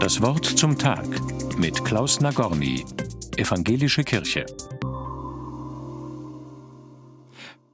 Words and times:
Das 0.00 0.20
Wort 0.22 0.44
zum 0.44 0.78
Tag 0.78 1.06
mit 1.58 1.84
Klaus 1.84 2.20
Nagorny, 2.20 2.84
Evangelische 3.36 4.04
Kirche. 4.04 4.46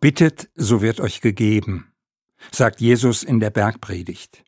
Bittet, 0.00 0.48
so 0.54 0.80
wird 0.80 1.00
euch 1.00 1.20
gegeben, 1.20 1.92
sagt 2.50 2.80
Jesus 2.80 3.22
in 3.22 3.40
der 3.40 3.50
Bergpredigt. 3.50 4.44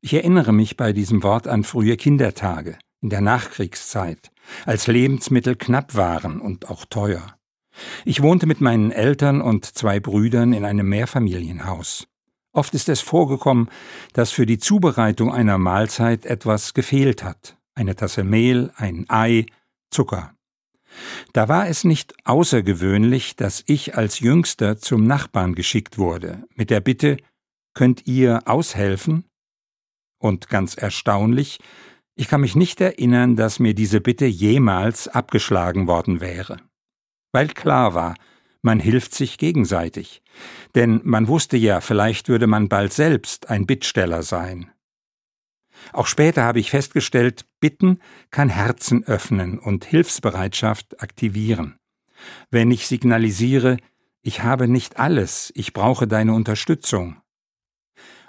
Ich 0.00 0.14
erinnere 0.14 0.52
mich 0.52 0.76
bei 0.76 0.92
diesem 0.92 1.22
Wort 1.22 1.46
an 1.46 1.64
frühe 1.64 1.96
Kindertage 1.96 2.78
in 3.00 3.10
der 3.10 3.20
Nachkriegszeit, 3.20 4.30
als 4.66 4.86
Lebensmittel 4.86 5.56
knapp 5.56 5.94
waren 5.94 6.40
und 6.40 6.68
auch 6.68 6.84
teuer. 6.84 7.38
Ich 8.04 8.22
wohnte 8.22 8.46
mit 8.46 8.60
meinen 8.60 8.90
Eltern 8.90 9.40
und 9.40 9.64
zwei 9.64 10.00
Brüdern 10.00 10.52
in 10.52 10.64
einem 10.64 10.88
Mehrfamilienhaus. 10.88 12.08
Oft 12.58 12.74
ist 12.74 12.88
es 12.88 13.00
vorgekommen, 13.00 13.70
dass 14.14 14.32
für 14.32 14.44
die 14.44 14.58
Zubereitung 14.58 15.32
einer 15.32 15.58
Mahlzeit 15.58 16.26
etwas 16.26 16.74
gefehlt 16.74 17.22
hat. 17.22 17.56
Eine 17.76 17.94
Tasse 17.94 18.24
Mehl, 18.24 18.72
ein 18.74 19.04
Ei, 19.08 19.46
Zucker. 19.92 20.34
Da 21.32 21.48
war 21.48 21.68
es 21.68 21.84
nicht 21.84 22.16
außergewöhnlich, 22.24 23.36
dass 23.36 23.62
ich 23.68 23.96
als 23.96 24.18
Jüngster 24.18 24.76
zum 24.76 25.06
Nachbarn 25.06 25.54
geschickt 25.54 25.98
wurde, 25.98 26.48
mit 26.56 26.70
der 26.70 26.80
Bitte, 26.80 27.18
könnt 27.74 28.08
ihr 28.08 28.40
aushelfen? 28.46 29.22
Und 30.20 30.48
ganz 30.48 30.74
erstaunlich, 30.74 31.60
ich 32.16 32.26
kann 32.26 32.40
mich 32.40 32.56
nicht 32.56 32.80
erinnern, 32.80 33.36
dass 33.36 33.60
mir 33.60 33.74
diese 33.74 34.00
Bitte 34.00 34.26
jemals 34.26 35.06
abgeschlagen 35.06 35.86
worden 35.86 36.20
wäre. 36.20 36.56
Weil 37.30 37.46
klar 37.46 37.94
war, 37.94 38.16
man 38.62 38.80
hilft 38.80 39.14
sich 39.14 39.38
gegenseitig. 39.38 40.22
Denn 40.74 41.00
man 41.04 41.28
wusste 41.28 41.56
ja, 41.56 41.80
vielleicht 41.80 42.28
würde 42.28 42.46
man 42.46 42.68
bald 42.68 42.92
selbst 42.92 43.50
ein 43.50 43.66
Bittsteller 43.66 44.22
sein. 44.22 44.70
Auch 45.92 46.06
später 46.06 46.42
habe 46.42 46.60
ich 46.60 46.70
festgestellt, 46.70 47.46
Bitten 47.60 47.98
kann 48.30 48.48
Herzen 48.48 49.04
öffnen 49.04 49.58
und 49.58 49.84
Hilfsbereitschaft 49.84 51.00
aktivieren. 51.02 51.78
Wenn 52.50 52.70
ich 52.70 52.86
signalisiere, 52.86 53.78
ich 54.22 54.42
habe 54.42 54.68
nicht 54.68 54.98
alles, 54.98 55.52
ich 55.54 55.72
brauche 55.72 56.06
deine 56.06 56.34
Unterstützung. 56.34 57.16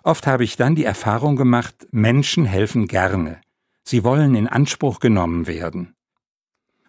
Oft 0.04 0.28
habe 0.28 0.44
ich 0.44 0.56
dann 0.56 0.76
die 0.76 0.86
Erfahrung 0.86 1.36
gemacht, 1.36 1.88
Menschen 1.92 2.46
helfen 2.46 2.88
gerne. 2.88 3.42
Sie 3.84 4.04
wollen 4.04 4.36
in 4.36 4.48
Anspruch 4.48 5.00
genommen 5.00 5.48
werden. 5.48 5.96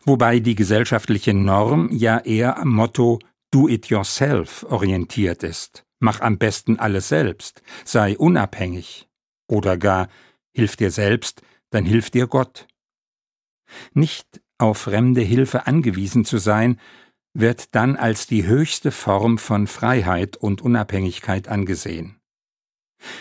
Wobei 0.04 0.40
die 0.40 0.54
gesellschaftliche 0.54 1.34
Norm 1.34 1.90
ja 1.92 2.18
eher 2.18 2.58
am 2.58 2.68
Motto 2.68 3.18
Do-it-yourself 3.50 4.64
orientiert 4.68 5.42
ist. 5.42 5.84
Mach 5.98 6.20
am 6.20 6.38
besten 6.38 6.78
alles 6.78 7.08
selbst, 7.08 7.62
sei 7.84 8.16
unabhängig. 8.16 9.08
Oder 9.48 9.76
gar, 9.76 10.08
hilf 10.52 10.76
dir 10.76 10.90
selbst, 10.90 11.42
dann 11.70 11.84
hilft 11.84 12.14
dir 12.14 12.26
Gott. 12.26 12.66
Nicht 13.92 14.40
auf 14.58 14.78
fremde 14.78 15.20
Hilfe 15.20 15.66
angewiesen 15.66 16.24
zu 16.24 16.38
sein, 16.38 16.80
wird 17.32 17.74
dann 17.74 17.96
als 17.96 18.26
die 18.26 18.46
höchste 18.46 18.90
Form 18.90 19.38
von 19.38 19.66
Freiheit 19.66 20.36
und 20.36 20.62
Unabhängigkeit 20.62 21.48
angesehen. 21.48 22.20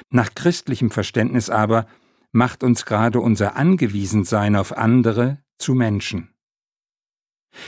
Nach 0.10 0.34
christlichem 0.34 0.92
Verständnis 0.92 1.50
aber 1.50 1.88
macht 2.32 2.64
uns 2.64 2.86
gerade 2.86 3.20
unser 3.20 3.56
Angewiesensein 3.56 4.56
auf 4.56 4.78
andere 4.78 5.42
zu 5.58 5.74
Menschen. 5.74 6.34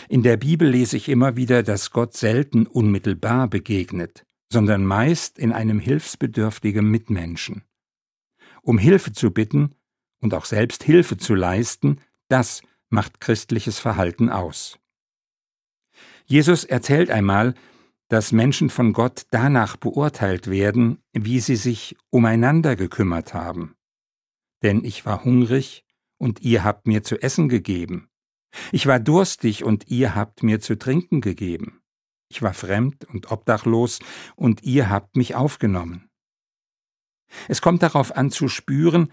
In 0.09 0.23
der 0.23 0.37
Bibel 0.37 0.69
lese 0.69 0.97
ich 0.97 1.09
immer 1.09 1.35
wieder, 1.35 1.63
dass 1.63 1.91
Gott 1.91 2.15
selten 2.15 2.67
unmittelbar 2.67 3.47
begegnet, 3.47 4.25
sondern 4.51 4.85
meist 4.85 5.39
in 5.39 5.51
einem 5.51 5.79
hilfsbedürftigen 5.79 6.89
Mitmenschen. 6.89 7.63
Um 8.61 8.77
Hilfe 8.77 9.11
zu 9.11 9.31
bitten 9.31 9.75
und 10.19 10.33
auch 10.33 10.45
selbst 10.45 10.83
Hilfe 10.83 11.17
zu 11.17 11.33
leisten, 11.33 11.99
das 12.27 12.61
macht 12.89 13.21
christliches 13.21 13.79
Verhalten 13.79 14.29
aus. 14.29 14.77
Jesus 16.25 16.63
erzählt 16.63 17.09
einmal, 17.09 17.55
dass 18.07 18.33
Menschen 18.33 18.69
von 18.69 18.93
Gott 18.93 19.23
danach 19.31 19.77
beurteilt 19.77 20.49
werden, 20.49 20.99
wie 21.13 21.39
sie 21.39 21.55
sich 21.55 21.95
umeinander 22.09 22.75
gekümmert 22.75 23.33
haben. 23.33 23.75
Denn 24.63 24.83
ich 24.83 25.05
war 25.05 25.23
hungrig, 25.23 25.85
und 26.17 26.41
ihr 26.41 26.63
habt 26.63 26.85
mir 26.85 27.01
zu 27.01 27.19
essen 27.19 27.49
gegeben. 27.49 28.10
Ich 28.71 28.87
war 28.87 28.99
durstig 28.99 29.63
und 29.63 29.89
ihr 29.89 30.15
habt 30.15 30.43
mir 30.43 30.59
zu 30.59 30.77
trinken 30.77 31.21
gegeben. 31.21 31.81
Ich 32.29 32.41
war 32.41 32.53
fremd 32.53 33.05
und 33.05 33.31
obdachlos 33.31 33.99
und 34.35 34.63
ihr 34.63 34.89
habt 34.89 35.15
mich 35.15 35.35
aufgenommen. 35.35 36.09
Es 37.47 37.61
kommt 37.61 37.83
darauf 37.83 38.15
an 38.15 38.31
zu 38.31 38.47
spüren, 38.47 39.11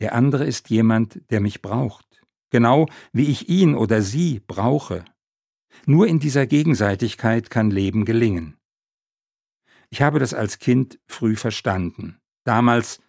der 0.00 0.14
andere 0.14 0.44
ist 0.44 0.70
jemand, 0.70 1.20
der 1.30 1.40
mich 1.40 1.62
braucht, 1.62 2.22
genau 2.50 2.88
wie 3.12 3.30
ich 3.30 3.48
ihn 3.48 3.74
oder 3.74 4.02
sie 4.02 4.40
brauche. 4.40 5.04
Nur 5.86 6.06
in 6.06 6.18
dieser 6.18 6.46
Gegenseitigkeit 6.46 7.50
kann 7.50 7.70
Leben 7.70 8.04
gelingen. 8.04 8.56
Ich 9.90 10.02
habe 10.02 10.18
das 10.18 10.34
als 10.34 10.58
Kind 10.58 10.98
früh 11.06 11.36
verstanden. 11.36 12.18
Damals, 12.44 13.00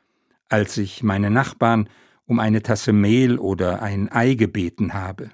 als 0.50 0.78
ich 0.78 1.04
meine 1.04 1.32
Nachbarn 1.32 1.90
um 2.26 2.40
eine 2.40 2.62
Tasse 2.62 2.92
Mehl 2.92 3.38
oder 3.38 3.82
ein 3.82 4.12
Ei 4.12 4.34
gebeten 4.34 4.94
habe. 4.94 5.32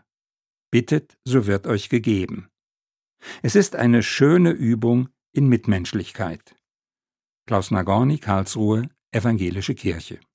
Bittet, 0.71 1.17
so 1.25 1.47
wird 1.47 1.67
euch 1.67 1.89
gegeben. 1.89 2.47
Es 3.41 3.55
ist 3.55 3.75
eine 3.75 4.03
schöne 4.03 4.51
Übung 4.51 5.09
in 5.33 5.49
Mitmenschlichkeit. 5.49 6.55
Klaus 7.45 7.71
Nagorny, 7.71 8.19
Karlsruhe, 8.19 8.89
Evangelische 9.11 9.75
Kirche. 9.75 10.21